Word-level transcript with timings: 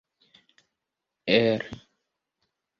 el 1.35 1.61